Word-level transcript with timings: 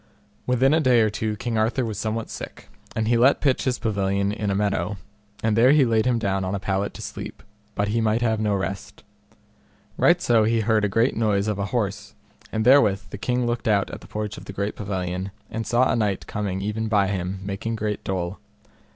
Within 0.47 0.73
a 0.73 0.79
day 0.79 1.01
or 1.01 1.11
two 1.11 1.35
King 1.35 1.59
Arthur 1.59 1.85
was 1.85 1.99
somewhat 1.99 2.31
sick, 2.31 2.69
and 2.95 3.07
he 3.07 3.17
let 3.17 3.39
pitch 3.39 3.65
his 3.65 3.77
pavilion 3.77 4.31
in 4.31 4.49
a 4.49 4.55
meadow, 4.55 4.97
and 5.43 5.55
there 5.55 5.73
he 5.73 5.85
laid 5.85 6.07
him 6.07 6.17
down 6.17 6.43
on 6.43 6.55
a 6.55 6.59
pallet 6.59 6.95
to 6.95 7.03
sleep, 7.03 7.43
but 7.75 7.89
he 7.89 8.01
might 8.01 8.23
have 8.23 8.39
no 8.39 8.55
rest. 8.55 9.03
Right 9.97 10.19
so 10.19 10.43
he 10.43 10.61
heard 10.61 10.83
a 10.83 10.89
great 10.89 11.15
noise 11.15 11.47
of 11.47 11.59
an 11.59 11.67
horse, 11.67 12.15
and 12.51 12.65
therewith 12.65 13.11
the 13.11 13.19
king 13.19 13.45
looked 13.45 13.67
out 13.67 13.91
at 13.91 14.01
the 14.01 14.07
porch 14.07 14.37
of 14.39 14.45
the 14.45 14.71
pavilion, 14.75 15.29
and 15.51 15.67
saw 15.67 15.91
a 15.91 15.95
knight 15.95 16.25
coming 16.25 16.61
even 16.61 16.87
by 16.87 17.05
him, 17.05 17.39
making 17.43 17.75
great 17.75 18.03
dole. 18.03 18.39